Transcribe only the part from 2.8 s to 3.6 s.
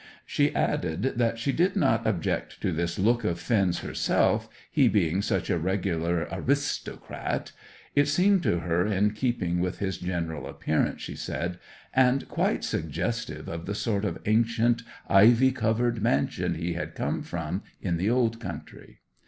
look of